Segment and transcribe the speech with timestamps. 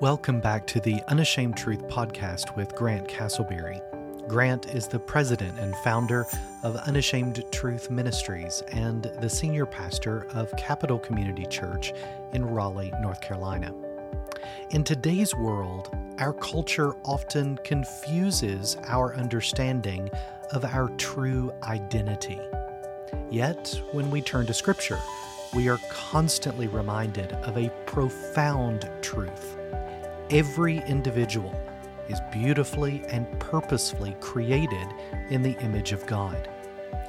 [0.00, 3.80] Welcome back to the Unashamed Truth podcast with Grant Castleberry.
[4.26, 6.26] Grant is the president and founder
[6.64, 11.92] of Unashamed Truth Ministries and the senior pastor of Capital Community Church
[12.32, 13.72] in Raleigh, North Carolina.
[14.70, 20.10] In today's world, our culture often confuses our understanding
[20.52, 22.40] of our true identity.
[23.30, 25.00] Yet, when we turn to Scripture,
[25.54, 29.56] we are constantly reminded of a profound truth
[30.30, 31.54] Every individual
[32.08, 34.88] is beautifully and purposefully created
[35.30, 36.48] in the image of God.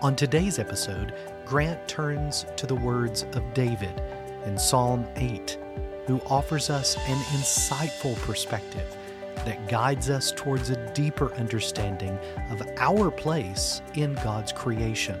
[0.00, 1.12] On today's episode,
[1.44, 4.00] Grant turns to the words of David
[4.44, 5.58] in Psalm 8,
[6.06, 8.96] who offers us an insightful perspective
[9.44, 12.18] that guides us towards a deeper understanding
[12.50, 15.18] of our place in God's creation.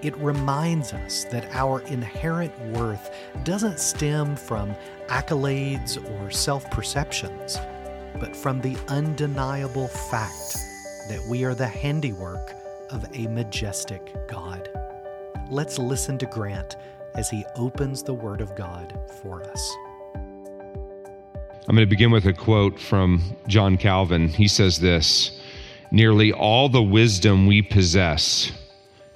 [0.00, 4.74] It reminds us that our inherent worth doesn't stem from
[5.08, 7.58] accolades or self perceptions,
[8.20, 10.56] but from the undeniable fact
[11.08, 12.52] that we are the handiwork
[12.90, 14.68] of a majestic God.
[15.50, 16.76] Let's listen to Grant
[17.14, 19.76] as he opens the Word of God for us.
[21.68, 24.28] I'm going to begin with a quote from John Calvin.
[24.28, 25.38] He says this
[25.90, 28.50] Nearly all the wisdom we possess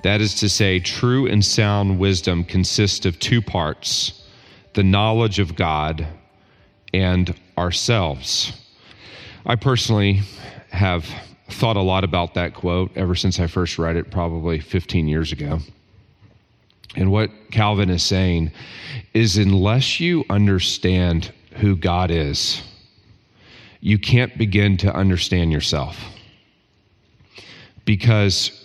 [0.02, 4.22] that is to say, true and sound wisdom consists of two parts
[4.74, 6.06] the knowledge of God
[6.92, 8.52] and ourselves.
[9.46, 10.20] I personally
[10.70, 11.06] have
[11.48, 15.32] thought a lot about that quote ever since I first read it, probably 15 years
[15.32, 15.60] ago.
[16.96, 18.52] And what Calvin is saying
[19.14, 22.62] is unless you understand who God is,
[23.80, 25.98] you can't begin to understand yourself.
[27.84, 28.62] Because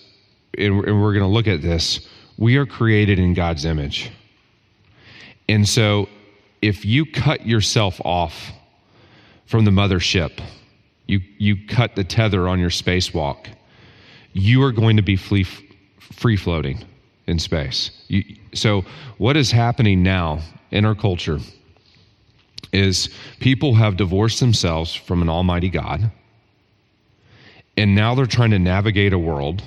[0.57, 2.07] and we're going to look at this,
[2.37, 4.11] we are created in God's image.
[5.47, 6.09] And so
[6.61, 8.51] if you cut yourself off
[9.45, 10.41] from the mothership,
[11.05, 13.47] you, you cut the tether on your spacewalk,
[14.33, 15.45] you are going to be free,
[15.99, 16.83] free floating
[17.27, 17.91] in space.
[18.07, 18.23] You,
[18.53, 18.83] so,
[19.17, 20.41] what is happening now
[20.71, 21.39] in our culture
[22.73, 26.11] is people have divorced themselves from an almighty God,
[27.75, 29.63] and now they're trying to navigate a world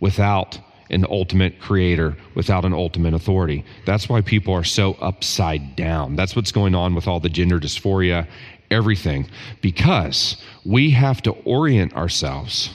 [0.00, 0.58] without
[0.90, 3.64] an ultimate creator, without an ultimate authority.
[3.86, 6.16] That's why people are so upside down.
[6.16, 8.26] That's what's going on with all the gender dysphoria,
[8.70, 9.28] everything,
[9.60, 12.70] because we have to orient ourselves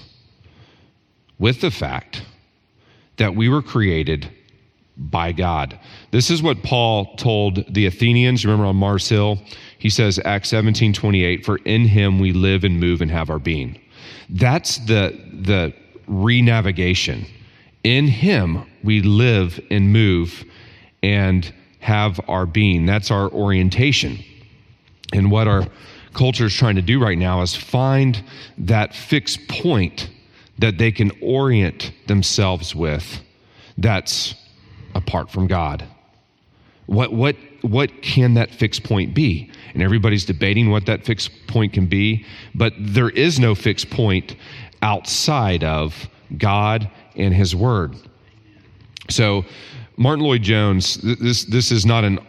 [1.37, 2.23] with the fact
[3.17, 4.29] that we were created
[4.97, 5.79] by God.
[6.11, 8.45] This is what Paul told the Athenians.
[8.45, 9.39] Remember on Mars Hill?
[9.77, 13.39] He says, Acts 17 28, for in him we live and move and have our
[13.39, 13.79] being.
[14.29, 15.73] That's the, the
[16.07, 17.25] renavigation.
[17.83, 20.43] In Him, we live and move
[21.03, 22.85] and have our being.
[22.85, 24.23] That's our orientation.
[25.13, 25.67] And what our
[26.13, 28.23] culture is trying to do right now is find
[28.57, 30.09] that fixed point
[30.57, 33.21] that they can orient themselves with
[33.77, 34.33] that's
[34.95, 35.85] apart from God.
[36.87, 39.51] What, what, what can that fixed point be?
[39.73, 44.35] And everybody's debating what that fixed point can be, but there is no fixed point
[44.81, 46.07] outside of
[46.37, 47.95] God and His Word.
[49.09, 49.45] So,
[49.97, 52.19] Martyn Lloyd-Jones, this, this is not an,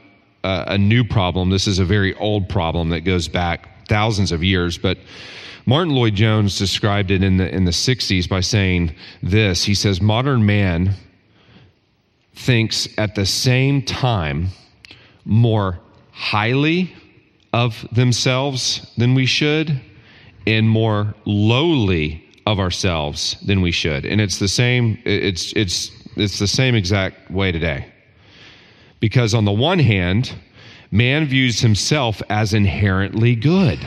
[0.44, 1.50] uh, a new problem.
[1.50, 4.78] This is a very old problem that goes back thousands of years.
[4.78, 4.98] But
[5.65, 10.47] Martyn Lloyd-Jones described it in the, in the 60s by saying this He says, Modern
[10.47, 10.94] man
[12.37, 14.49] thinks at the same time
[15.25, 15.81] more
[16.13, 16.95] highly
[17.53, 19.81] of themselves than we should
[20.47, 24.05] and more lowly of ourselves than we should.
[24.05, 27.87] And it's the same it's it's it's the same exact way today.
[29.01, 30.35] Because on the one hand,
[30.91, 33.81] man views himself as inherently good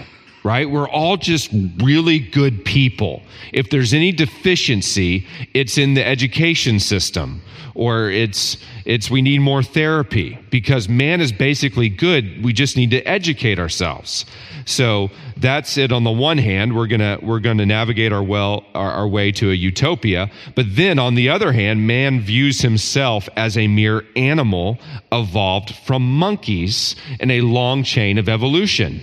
[0.44, 0.70] right?
[0.70, 3.22] We're all just really good people.
[3.52, 7.41] If there's any deficiency, it's in the education system
[7.80, 12.44] or it's it's we need more therapy because man is basically good.
[12.44, 14.26] We just need to educate ourselves.
[14.66, 18.22] So that's it on the one hand, we're going to we're going to navigate our
[18.22, 22.62] well our, our way to a utopia, but then on the other hand, man views
[22.62, 24.78] himself as a mere animal
[25.12, 29.02] evolved from monkeys in a long chain of evolution.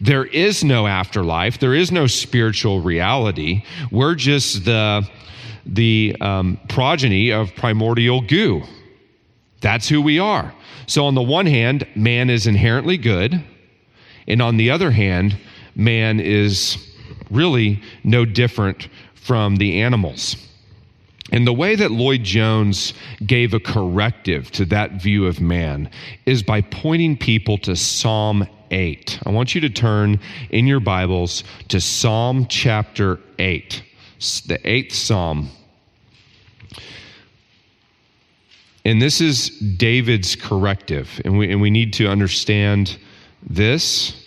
[0.00, 1.58] There is no afterlife.
[1.58, 3.64] There is no spiritual reality.
[3.90, 5.08] We're just the,
[5.66, 8.62] the um, progeny of primordial goo.
[9.60, 10.54] That's who we are.
[10.86, 13.42] So, on the one hand, man is inherently good.
[14.26, 15.38] And on the other hand,
[15.74, 16.76] man is
[17.30, 20.36] really no different from the animals.
[21.30, 22.92] And the way that Lloyd Jones
[23.24, 25.88] gave a corrective to that view of man
[26.26, 29.20] is by pointing people to Psalm 8.
[29.24, 30.18] I want you to turn
[30.50, 33.82] in your Bibles to Psalm chapter 8,
[34.46, 35.50] the eighth Psalm.
[38.84, 41.20] And this is David's corrective.
[41.24, 42.98] And we, and we need to understand
[43.48, 44.26] this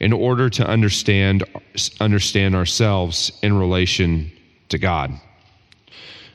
[0.00, 1.44] in order to understand,
[2.00, 4.32] understand ourselves in relation
[4.68, 5.10] to God.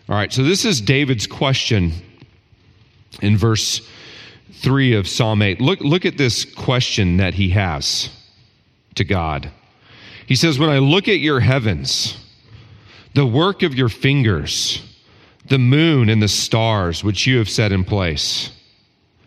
[0.10, 1.92] All right, so this is David's question
[3.22, 3.82] in verse
[4.54, 5.62] 3 of Psalm 8.
[5.62, 8.10] Look, look at this question that he has
[8.96, 9.52] to God.
[10.26, 12.18] He says, When I look at your heavens,
[13.14, 14.82] the work of your fingers,
[15.46, 18.52] the moon and the stars which you have set in place.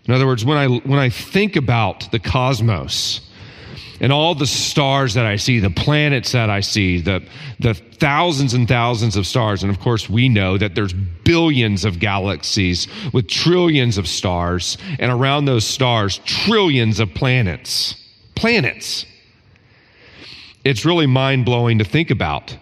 [0.06, 3.29] In other words, when I, when I think about the cosmos
[4.00, 7.22] and all the stars that I see, the planets that I see, the,
[7.58, 11.98] the thousands and thousands of stars, and of course, we know that there's billions of
[11.98, 17.94] galaxies with trillions of stars, and around those stars, trillions of planets.
[18.34, 19.04] Planets.
[20.64, 22.56] It's really mind blowing to think about.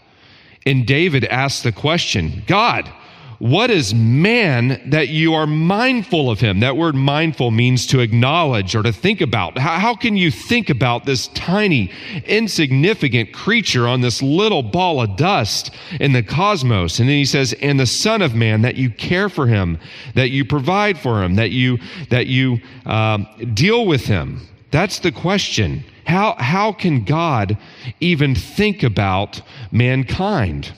[0.67, 2.93] And David asked the question God,
[3.39, 6.59] what is man that you are mindful of him?
[6.61, 9.57] That word mindful means to acknowledge or to think about.
[9.57, 11.93] How, how, can you think about this tiny,
[12.27, 15.71] insignificant creature on this little ball of dust
[16.01, 16.99] in the cosmos?
[16.99, 19.79] And then he says, and the son of man, that you care for him,
[20.15, 21.79] that you provide for him, that you,
[22.11, 24.49] that you um, deal with him.
[24.73, 25.85] That's the question.
[26.07, 27.57] How, how can God
[28.01, 30.73] even think about mankind?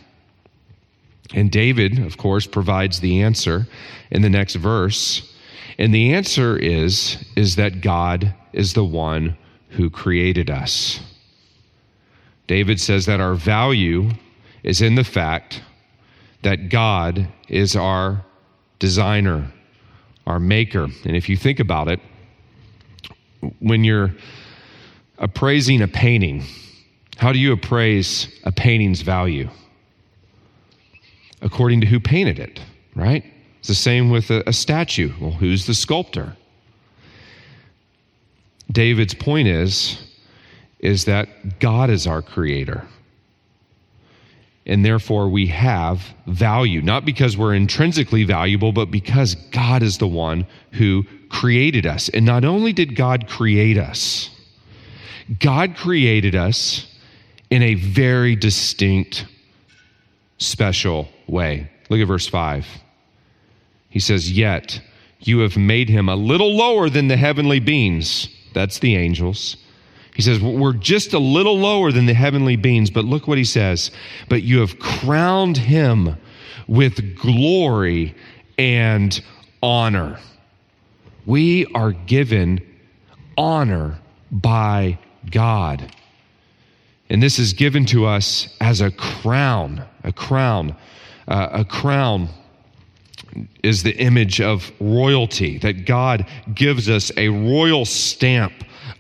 [1.35, 3.67] And David, of course, provides the answer
[4.11, 5.33] in the next verse.
[5.79, 9.37] And the answer is, is that God is the one
[9.71, 11.01] who created us.
[12.47, 14.11] David says that our value
[14.65, 15.63] is in the fact
[16.43, 18.25] that God is our
[18.81, 19.53] designer,
[20.27, 20.85] our maker.
[21.05, 22.01] And if you think about it,
[23.61, 24.13] when you're
[25.19, 26.45] appraising a painting,
[27.19, 29.49] how do you appraise a painting's value?
[31.43, 32.61] According to who painted it,
[32.95, 33.25] right?
[33.59, 35.13] It's the same with a, a statue.
[35.21, 36.37] Well, who's the sculptor?
[38.71, 40.07] David's point is
[40.79, 42.87] is that God is our creator.
[44.67, 50.07] And therefore, we have value, not because we're intrinsically valuable, but because God is the
[50.07, 52.09] one who created us.
[52.11, 54.31] And not only did God create us,
[55.39, 56.87] God created us
[57.51, 59.27] in a very distinct,
[60.41, 61.71] special way.
[61.89, 62.67] Look at verse 5.
[63.89, 64.81] He says, Yet
[65.21, 68.29] you have made him a little lower than the heavenly beings.
[68.53, 69.57] That's the angels.
[70.15, 73.45] He says, We're just a little lower than the heavenly beings, but look what he
[73.45, 73.91] says.
[74.29, 76.17] But you have crowned him
[76.67, 78.15] with glory
[78.59, 79.21] and
[79.63, 80.19] honor.
[81.27, 82.61] We are given
[83.37, 83.99] honor
[84.31, 84.99] by
[85.31, 85.95] God.
[87.11, 90.77] And this is given to us as a crown, a crown
[91.31, 92.29] uh, a crown
[93.63, 98.53] is the image of royalty, that God gives us a royal stamp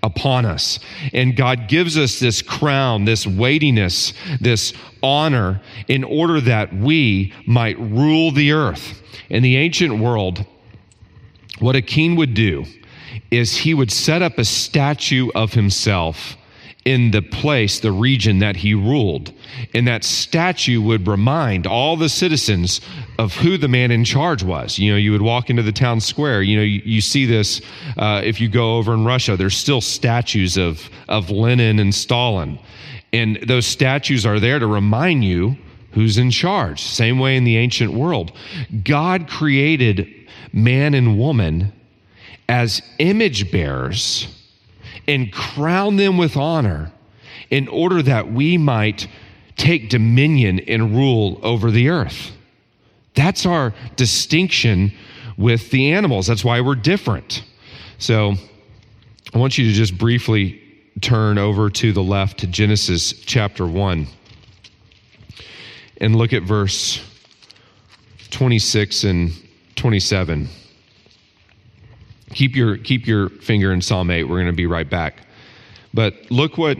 [0.04, 0.78] upon us.
[1.12, 7.78] And God gives us this crown, this weightiness, this honor, in order that we might
[7.80, 9.02] rule the earth.
[9.28, 10.46] In the ancient world,
[11.58, 12.64] what a king would do
[13.32, 16.36] is he would set up a statue of himself
[16.84, 19.32] in the place, the region that he ruled.
[19.74, 22.80] And that statue would remind all the citizens
[23.18, 24.78] of who the man in charge was.
[24.78, 26.42] You know, you would walk into the town square.
[26.42, 27.60] You know, you, you see this
[27.98, 29.36] uh, if you go over in Russia.
[29.36, 32.58] There's still statues of, of Lenin and Stalin.
[33.12, 35.56] And those statues are there to remind you
[35.92, 36.82] who's in charge.
[36.82, 38.32] Same way in the ancient world.
[38.84, 40.08] God created
[40.52, 41.72] man and woman
[42.48, 44.39] as image bearers
[45.06, 46.92] and crown them with honor
[47.50, 49.08] in order that we might
[49.56, 52.32] take dominion and rule over the earth.
[53.14, 54.92] That's our distinction
[55.36, 56.26] with the animals.
[56.26, 57.44] That's why we're different.
[57.98, 58.34] So
[59.34, 60.62] I want you to just briefly
[61.00, 64.06] turn over to the left to Genesis chapter 1
[65.98, 67.02] and look at verse
[68.30, 69.32] 26 and
[69.76, 70.48] 27.
[72.30, 74.24] Keep your, keep your finger in Psalm 8.
[74.24, 75.26] We're going to be right back.
[75.92, 76.78] But look what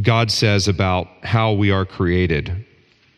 [0.00, 2.64] God says about how we are created.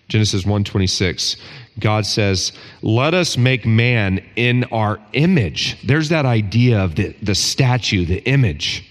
[0.09, 1.37] Genesis 1:26.
[1.79, 7.35] God says, "Let us make man in our image." There's that idea of the, the
[7.35, 8.85] statue, the image.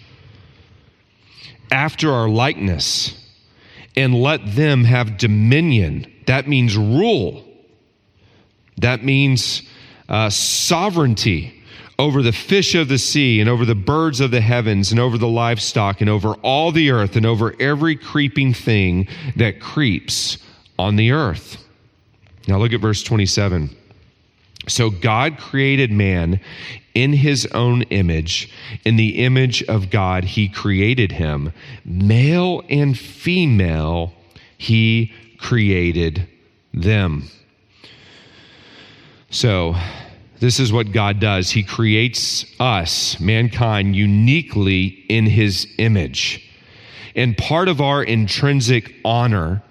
[1.71, 3.13] after our likeness
[3.95, 6.05] and let them have dominion.
[6.25, 7.45] That means rule.
[8.77, 9.63] That means
[10.11, 11.63] uh, sovereignty
[11.97, 15.17] over the fish of the sea and over the birds of the heavens and over
[15.17, 20.37] the livestock and over all the earth and over every creeping thing that creeps
[20.77, 21.63] on the earth.
[22.47, 23.69] Now look at verse 27.
[24.67, 26.41] So God created man
[26.93, 28.51] in his own image.
[28.83, 31.53] In the image of God, he created him.
[31.85, 34.13] Male and female,
[34.57, 36.27] he created
[36.73, 37.29] them.
[39.29, 39.75] So,
[40.41, 41.51] this is what God does.
[41.51, 46.49] He creates us, mankind, uniquely in his image.
[47.15, 49.61] And part of our intrinsic honor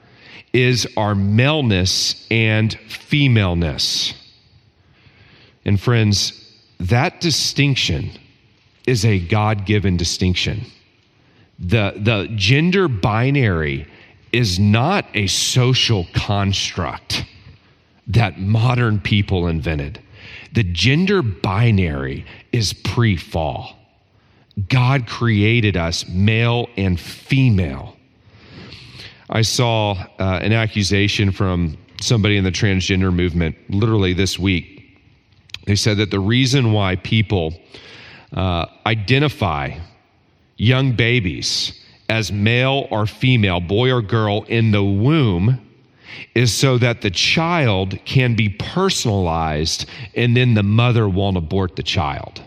[0.52, 4.14] is our maleness and femaleness.
[5.64, 6.32] And friends,
[6.78, 8.12] that distinction
[8.86, 10.66] is a God given distinction.
[11.58, 13.88] The, the gender binary
[14.32, 17.24] is not a social construct
[18.06, 20.00] that modern people invented.
[20.52, 23.76] The gender binary is pre fall.
[24.68, 27.96] God created us male and female.
[29.28, 34.80] I saw uh, an accusation from somebody in the transgender movement literally this week
[35.70, 37.54] they said that the reason why people
[38.32, 39.78] uh, identify
[40.56, 45.60] young babies as male or female, boy or girl, in the womb
[46.34, 51.82] is so that the child can be personalized and then the mother won't abort the
[51.82, 52.42] child.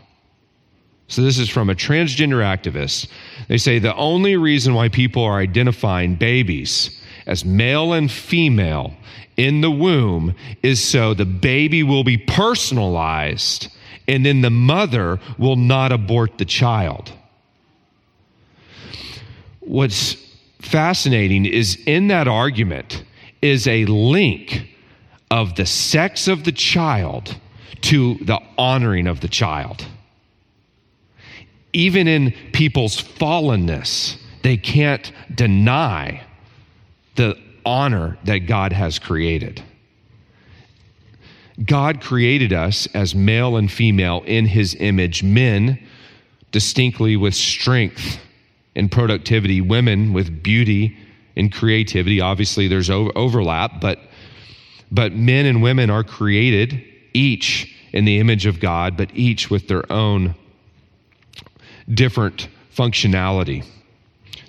[1.07, 3.07] So, this is from a transgender activist.
[3.47, 8.93] They say the only reason why people are identifying babies as male and female
[9.37, 13.67] in the womb is so the baby will be personalized
[14.07, 17.11] and then the mother will not abort the child.
[19.59, 20.17] What's
[20.59, 23.03] fascinating is in that argument
[23.43, 24.69] is a link
[25.29, 27.35] of the sex of the child
[27.81, 29.85] to the honoring of the child.
[31.73, 36.23] Even in people's fallenness, they can't deny
[37.15, 39.61] the honor that God has created.
[41.65, 45.85] God created us as male and female in his image, men
[46.51, 48.19] distinctly with strength
[48.75, 50.97] and productivity, women with beauty
[51.35, 52.21] and creativity.
[52.21, 53.99] Obviously, there's overlap, but,
[54.91, 59.67] but men and women are created each in the image of God, but each with
[59.67, 60.35] their own
[61.89, 63.65] different functionality.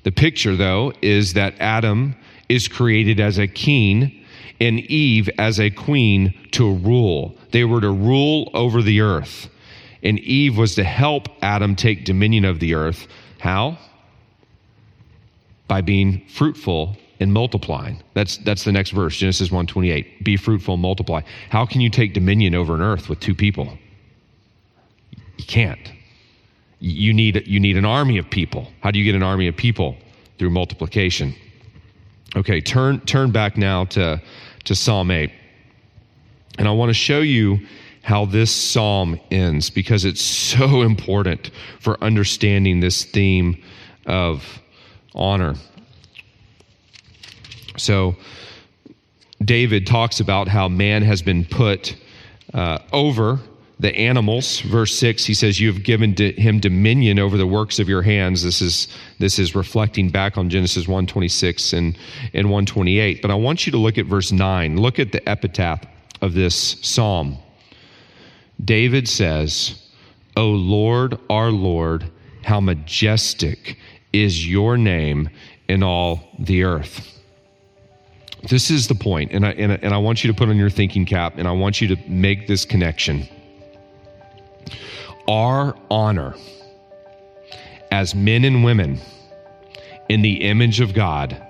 [0.02, 2.16] The picture, though, is that Adam
[2.48, 4.24] is created as a king
[4.60, 7.36] and Eve as a queen to rule.
[7.50, 9.48] They were to rule over the earth.
[10.02, 13.08] And Eve was to help Adam take dominion of the earth.
[13.40, 13.78] How?
[15.66, 18.02] By being fruitful and multiplying.
[18.14, 20.24] That's that's the next verse, Genesis 1:28.
[20.24, 21.22] Be fruitful and multiply.
[21.50, 23.78] How can you take dominion over an earth with two people?
[25.38, 25.92] You can't.
[26.80, 28.70] You need you need an army of people.
[28.80, 29.96] How do you get an army of people?
[30.38, 31.34] Through multiplication.
[32.36, 34.20] Okay, turn turn back now to
[34.64, 35.30] to Psalm 8.
[36.58, 37.60] And I want to show you
[38.02, 43.62] how this psalm ends because it's so important for understanding this theme
[44.06, 44.60] of
[45.14, 45.54] honor.
[47.76, 48.16] So,
[49.44, 51.96] David talks about how man has been put
[52.52, 53.40] uh, over
[53.80, 54.60] the animals.
[54.60, 58.42] Verse 6 he says you have given him dominion over the works of your hands.
[58.42, 61.98] This is this is reflecting back on genesis 126 and
[62.32, 65.84] and 128 but i want you to look at verse 9 look at the epitaph
[66.22, 67.36] of this psalm.
[68.64, 69.82] David says
[70.36, 72.10] o lord our lord
[72.44, 73.76] how majestic
[74.14, 75.28] is your name
[75.68, 77.10] in all the earth
[78.48, 80.70] this is the point and I, and, and I want you to put on your
[80.70, 83.28] thinking cap and i want you to make this connection
[85.28, 86.34] our honor
[87.90, 89.00] as men and women
[90.08, 91.40] in the image of God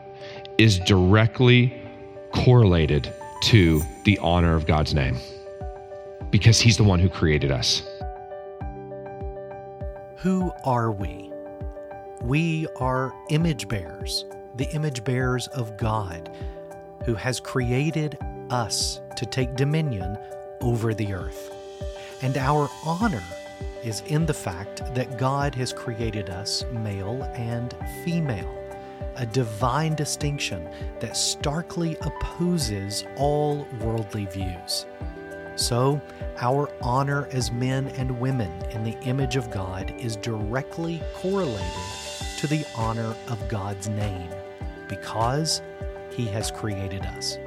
[0.58, 1.82] is directly
[2.32, 3.12] correlated
[3.44, 5.16] to the honor of God's name
[6.30, 7.82] because He's the one who created us.
[10.18, 11.33] Who are we?
[12.24, 14.24] We are image bearers,
[14.56, 16.34] the image bearers of God,
[17.04, 18.16] who has created
[18.48, 20.16] us to take dominion
[20.62, 21.52] over the earth.
[22.22, 23.22] And our honor
[23.82, 27.74] is in the fact that God has created us male and
[28.06, 28.50] female,
[29.16, 30.66] a divine distinction
[31.00, 34.86] that starkly opposes all worldly views.
[35.56, 36.00] So,
[36.38, 41.60] our honor as men and women in the image of God is directly correlated
[42.38, 44.30] to the honor of God's name
[44.88, 45.62] because
[46.10, 47.38] He has created us.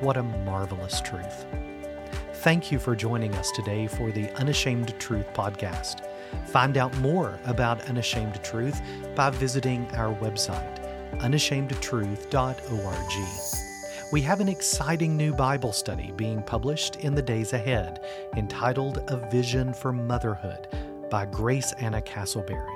[0.00, 1.46] What a marvelous truth.
[2.34, 6.06] Thank you for joining us today for the Unashamed Truth podcast.
[6.46, 8.80] Find out more about Unashamed Truth
[9.14, 10.80] by visiting our website,
[11.20, 14.12] unashamedtruth.org.
[14.12, 18.04] We have an exciting new Bible study being published in the days ahead
[18.36, 20.68] entitled A Vision for Motherhood
[21.10, 22.75] by Grace Anna Castleberry.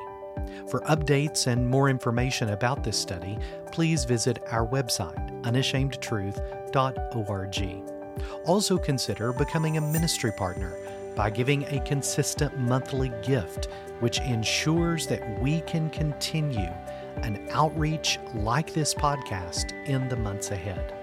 [0.69, 3.39] For updates and more information about this study,
[3.73, 7.91] please visit our website, unashamedtruth.org.
[8.47, 10.77] Also, consider becoming a ministry partner
[11.17, 13.69] by giving a consistent monthly gift,
[14.01, 16.71] which ensures that we can continue
[17.23, 20.95] an outreach like this podcast in the months ahead.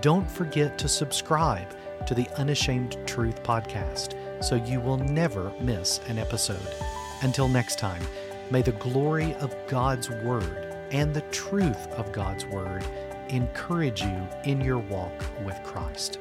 [0.00, 1.68] Don't forget to subscribe
[2.06, 6.68] to the Unashamed Truth podcast so you will never miss an episode.
[7.22, 8.02] Until next time,
[8.50, 12.84] may the glory of God's Word and the truth of God's Word
[13.28, 16.18] encourage you in your walk with Christ.